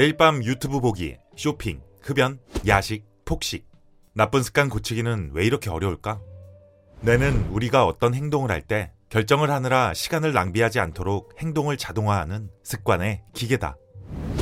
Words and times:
매일 0.00 0.16
밤 0.16 0.42
유튜브 0.42 0.80
보기, 0.80 1.18
쇼핑, 1.36 1.82
흡연, 2.00 2.40
야식, 2.66 3.04
폭식. 3.26 3.66
나쁜 4.14 4.42
습관 4.42 4.70
고치기는 4.70 5.32
왜 5.34 5.44
이렇게 5.44 5.68
어려울까? 5.68 6.22
뇌는 7.02 7.50
우리가 7.50 7.84
어떤 7.84 8.14
행동을 8.14 8.50
할 8.50 8.62
때 8.62 8.92
결정을 9.10 9.50
하느라 9.50 9.92
시간을 9.92 10.32
낭비하지 10.32 10.80
않도록 10.80 11.34
행동을 11.38 11.76
자동화하는 11.76 12.48
습관의 12.62 13.24
기계다. 13.34 13.76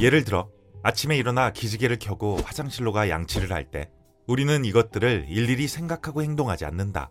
예를 0.01 0.23
들어 0.23 0.49
아침에 0.85 1.17
일어나 1.17 1.51
기지개를 1.51 1.99
켜고 1.99 2.37
화장실로 2.37 2.93
가 2.93 3.09
양치를 3.09 3.51
할 3.51 3.69
때 3.73 3.91
우리는 4.29 4.65
이것들을 4.65 5.27
일일이 5.29 5.67
생각하고 5.67 6.23
행동하지 6.23 6.67
않는다. 6.67 7.11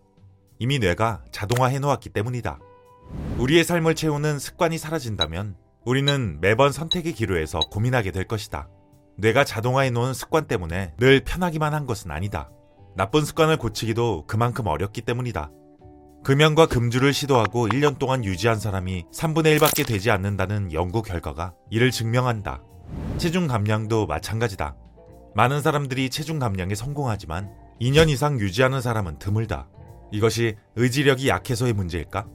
이미 0.60 0.80
뇌가 0.80 1.26
자동화해 1.34 1.80
놓았기 1.80 2.12
때문이다. 2.12 2.60
우리의 3.40 3.66
삶을 3.66 3.96
채우는 3.96 4.40
습관이 4.40 4.78
사라진다면 4.78 5.58
우리는 5.88 6.38
매번 6.42 6.74
선택의 6.74 7.14
기로에서 7.14 7.60
고민하게 7.60 8.12
될 8.12 8.26
것이다. 8.26 8.68
뇌가 9.20 9.46
자동화해 9.46 9.90
놓은 9.90 10.14
습관 10.14 10.46
때문에 10.46 10.94
늘 10.98 11.22
편하기만 11.24 11.74
한 11.74 11.86
것은 11.86 12.12
아니다. 12.12 12.50
나쁜 12.98 13.24
습관을 13.24 13.56
고치기도 13.56 14.26
그만큼 14.28 14.68
어렵기 14.68 15.00
때문이다. 15.04 15.50
금연과 16.26 16.66
금주를 16.66 17.14
시도하고 17.14 17.70
1년 17.70 18.00
동안 18.00 18.26
유지한 18.26 18.60
사람이 18.60 19.06
3분의 19.14 19.58
1밖에 19.58 19.88
되지 19.88 20.12
않는다는 20.12 20.74
연구 20.74 21.02
결과가 21.02 21.54
이를 21.70 21.90
증명한다. 21.90 22.62
체중 23.18 23.48
감량도 23.48 24.08
마찬가지다. 24.08 24.76
많은 25.36 25.62
사람들이 25.62 26.10
체중 26.10 26.38
감량에 26.38 26.76
성공하지만 26.76 27.50
2년 27.80 28.10
이상 28.10 28.42
유지하는 28.42 28.82
사람은 28.82 29.20
드물다. 29.20 29.70
이것이 30.12 30.58
의지력이 30.76 31.30
약해서의 31.30 31.72
문제일까? 31.72 32.28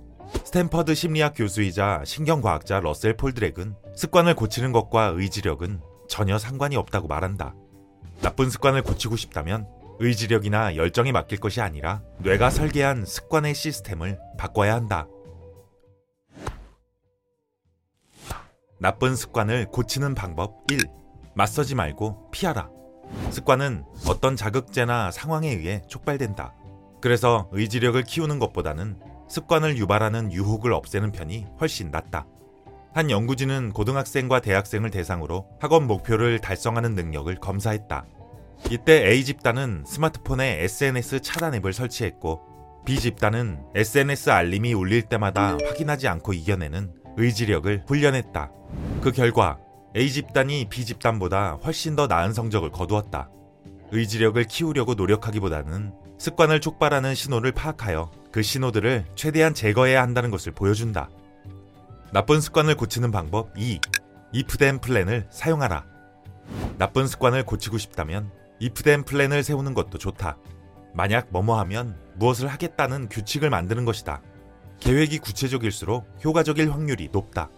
스탠퍼드 0.45 0.95
심리학 0.95 1.35
교수이자 1.37 2.03
신경과학자 2.05 2.81
러셀 2.81 3.17
폴드렉은 3.17 3.75
습관을 3.95 4.35
고치는 4.35 4.73
것과 4.73 5.13
의지력은 5.17 5.81
전혀 6.09 6.39
상관이 6.39 6.77
없다고 6.77 7.09
말한다. 7.09 7.55
나쁜 8.21 8.51
습관을 8.51 8.83
고치고 8.83 9.17
싶다면 9.17 9.67
의지력이나 9.99 10.77
열정에 10.77 11.13
맡길 11.13 11.41
것이 11.41 11.61
아니라 11.61 12.03
뇌가 12.19 12.51
설계한 12.51 13.05
습관의 13.05 13.55
시스템을 13.55 14.19
바꿔야 14.39 14.75
한다. 14.75 15.07
나쁜 18.79 19.15
습관을 19.15 19.67
고치는 19.67 20.15
방법 20.15 20.65
1. 20.71 20.81
맞서지 21.35 21.75
말고 21.75 22.31
피하라. 22.31 22.69
습관은 23.31 23.85
어떤 24.09 24.37
자극제나 24.37 25.13
상황에 25.13 25.51
의해 25.51 25.83
촉발된다. 25.87 26.55
그래서 27.01 27.49
의지력을 27.53 28.03
키우는 28.03 28.39
것보다는 28.39 28.99
습관을 29.33 29.79
유발하는 29.79 30.31
유혹을 30.31 30.75
없애는 30.75 31.11
편이 31.11 31.47
훨씬 31.59 31.91
낫다. 31.91 32.27
한 32.93 33.11
연구진은 33.11 33.73
고등학생과 33.73 34.41
대학생을 34.41 34.91
대상으로 34.91 35.47
학업 35.59 35.85
목표를 35.85 36.39
달성하는 36.39 36.95
능력을 36.95 37.35
검사했다. 37.37 38.05
이때 38.71 39.09
A집단은 39.09 39.85
스마트폰에 39.87 40.65
SNS 40.65 41.23
차단 41.23 41.55
앱을 41.55 41.73
설치했고 41.73 42.43
B집단은 42.85 43.59
SNS 43.75 44.29
알림이 44.29 44.75
울릴 44.75 45.01
때마다 45.01 45.57
확인하지 45.65 46.09
않고 46.09 46.35
이겨내는 46.35 46.93
의지력을 47.17 47.85
훈련했다. 47.87 48.53
그 49.01 49.13
결과 49.13 49.59
A집단이 49.97 50.67
B집단보다 50.69 51.59
훨씬 51.65 51.97
더 51.97 52.07
나은 52.07 52.35
성적을 52.35 52.71
거두었다. 52.71 53.31
의지력을 53.93 54.45
키우려고 54.45 54.93
노력하기보다는 54.93 55.95
습관을 56.19 56.61
촉발하는 56.61 57.15
신호를 57.15 57.53
파악하여 57.53 58.22
그 58.33 58.43
신호들을 58.43 59.05
최대한 59.15 59.55
제거해야 59.55 60.03
한다는 60.03 60.31
것을 60.31 60.53
보여준다. 60.53 61.11
나쁜 62.13 62.41
습관을 62.41 62.75
고치는 62.75 63.11
방법 63.11 63.51
2. 63.57 63.79
if-then 64.33 64.81
plan을 64.81 65.29
사용하라. 65.31 65.85
나쁜 66.79 67.07
습관을 67.07 67.45
고치고 67.45 67.79
싶다면 67.79 68.31
if-then 68.59 69.05
plan을 69.05 69.43
세우는 69.43 69.75
것도 69.75 69.99
좋다. 69.99 70.39
만약 70.95 71.29
뭐뭐 71.31 71.59
하면 71.61 71.99
무엇을 72.17 72.49
하겠다는 72.49 73.09
규칙을 73.11 73.51
만드는 73.51 73.85
것이다. 73.85 74.23
계획이 74.81 75.19
구체적일수록 75.19 76.07
효과적일 76.25 76.73
확률이 76.73 77.09
높다. 77.13 77.51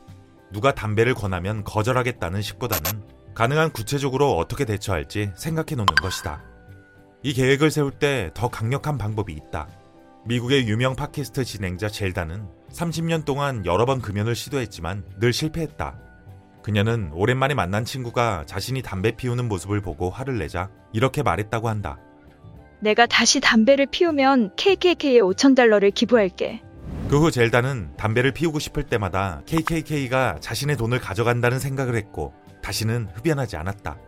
누가 0.53 0.75
담배를 0.75 1.15
권하면 1.15 1.65
거절하겠다는 1.65 2.43
식보다는 2.43 3.03
가능한 3.35 3.71
구체적으로 3.73 4.37
어떻게 4.37 4.65
대처할지 4.65 5.33
생각해 5.37 5.75
놓는 5.77 5.95
것이다. 5.97 6.43
이 7.23 7.33
계획을 7.33 7.71
세울 7.71 7.91
때 7.93 8.31
더 8.35 8.49
강력한 8.49 8.99
방법이 8.99 9.33
있다. 9.33 9.69
미국의 10.27 10.67
유명 10.69 10.97
팟캐스트 10.97 11.45
진행자 11.45 11.89
젤다는 11.89 12.49
30년 12.73 13.25
동안 13.27 13.65
여러 13.67 13.85
번 13.85 14.01
금연을 14.01 14.35
시도했지만 14.35 15.05
늘 15.21 15.33
실패했다. 15.33 15.99
그녀는 16.62 17.11
오랜만에 17.12 17.53
만난 17.53 17.85
친구가 17.85 18.45
자신이 18.47 18.81
담배 18.81 19.12
피우는 19.12 19.49
모습을 19.49 19.83
보고 19.83 20.09
화를 20.09 20.39
내자 20.39 20.71
이렇게 20.95 21.23
말했다고 21.23 21.69
한다. 21.69 21.99
내가 22.81 23.07
다시 23.07 23.39
담배를 23.41 23.87
피우면 23.87 24.53
KKK에 24.57 25.21
5천 25.21 25.55
달러를 25.55 25.91
기부할게. 25.91 26.62
그 27.11 27.21
후 27.21 27.31
젤다는 27.31 27.95
담배를 27.99 28.33
피우고 28.33 28.59
싶을 28.59 28.85
때마다 28.85 29.43
KKK가 29.45 30.39
자신의 30.41 30.79
돈을 30.79 31.01
가져간다는 31.01 31.59
생각을 31.59 31.97
했고 31.97 32.33
다시는 32.62 33.09
흡연하지 33.15 33.59
않았다. 33.59 33.99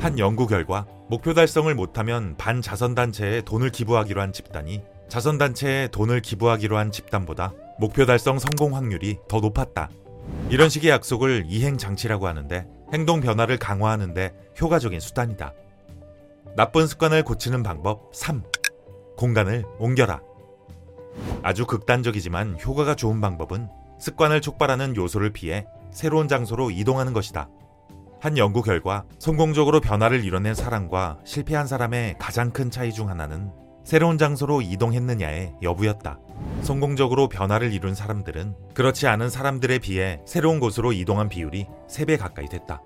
한 0.00 0.18
연구 0.20 0.46
결과 0.46 0.86
목표 1.08 1.34
달성을 1.34 1.74
못하면 1.74 2.36
반자선단체에 2.36 3.42
돈을 3.42 3.70
기부하기로 3.70 4.20
한 4.20 4.32
집단이 4.32 4.80
자선단체에 5.08 5.88
돈을 5.88 6.20
기부하기로 6.20 6.76
한 6.76 6.90
집단보다 6.90 7.52
목표 7.78 8.06
달성 8.06 8.38
성공 8.38 8.74
확률이 8.74 9.18
더 9.28 9.40
높았다. 9.40 9.90
이런 10.50 10.68
식의 10.68 10.90
약속을 10.90 11.44
이행장치라고 11.48 12.26
하는데 12.26 12.66
행동 12.92 13.20
변화를 13.20 13.58
강화하는데 13.58 14.34
효과적인 14.60 15.00
수단이다. 15.00 15.52
나쁜 16.56 16.86
습관을 16.86 17.22
고치는 17.22 17.62
방법 17.62 18.10
3. 18.14 18.42
공간을 19.16 19.64
옮겨라. 19.78 20.20
아주 21.42 21.66
극단적이지만 21.66 22.58
효과가 22.60 22.94
좋은 22.94 23.20
방법은 23.20 23.68
습관을 23.98 24.40
촉발하는 24.40 24.96
요소를 24.96 25.32
피해 25.32 25.66
새로운 25.90 26.28
장소로 26.28 26.70
이동하는 26.70 27.12
것이다. 27.12 27.48
한 28.20 28.38
연구 28.38 28.62
결과 28.62 29.04
성공적으로 29.18 29.80
변화를 29.80 30.24
이뤄낸 30.24 30.54
사람과 30.54 31.18
실패한 31.24 31.66
사람의 31.66 32.16
가장 32.18 32.50
큰 32.50 32.70
차이 32.70 32.92
중 32.92 33.08
하나는 33.08 33.50
새로운 33.86 34.18
장소로 34.18 34.62
이동했느냐의 34.62 35.54
여부였다. 35.62 36.18
성공적으로 36.62 37.28
변화를 37.28 37.72
이룬 37.72 37.94
사람들은 37.94 38.56
그렇지 38.74 39.06
않은 39.06 39.30
사람들에 39.30 39.78
비해 39.78 40.20
새로운 40.26 40.58
곳으로 40.58 40.92
이동한 40.92 41.28
비율이 41.28 41.68
3배 41.88 42.18
가까이 42.18 42.48
됐다. 42.48 42.82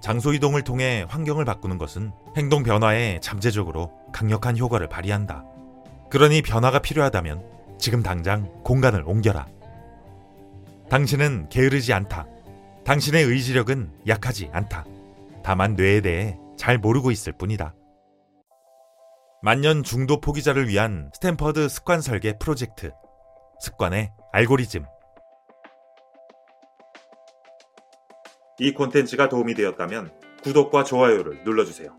장소 0.00 0.32
이동을 0.32 0.62
통해 0.62 1.04
환경을 1.10 1.44
바꾸는 1.44 1.76
것은 1.76 2.12
행동 2.38 2.62
변화에 2.62 3.20
잠재적으로 3.20 3.92
강력한 4.14 4.56
효과를 4.56 4.88
발휘한다. 4.88 5.44
그러니 6.08 6.40
변화가 6.40 6.78
필요하다면 6.78 7.44
지금 7.78 8.02
당장 8.02 8.50
공간을 8.62 9.02
옮겨라. 9.04 9.46
당신은 10.88 11.50
게으르지 11.50 11.92
않다. 11.92 12.26
당신의 12.86 13.24
의지력은 13.24 13.90
약하지 14.06 14.48
않다. 14.54 14.86
다만 15.42 15.76
뇌에 15.76 16.00
대해 16.00 16.38
잘 16.56 16.78
모르고 16.78 17.10
있을 17.10 17.34
뿐이다. 17.34 17.74
만년 19.44 19.82
중도 19.82 20.22
포기자를 20.22 20.68
위한 20.68 21.10
스탠퍼드 21.12 21.68
습관 21.68 22.00
설계 22.00 22.38
프로젝트. 22.38 22.92
습관의 23.60 24.10
알고리즘. 24.32 24.86
이 28.58 28.72
콘텐츠가 28.72 29.28
도움이 29.28 29.52
되었다면 29.52 30.18
구독과 30.44 30.84
좋아요를 30.84 31.44
눌러주세요. 31.44 31.94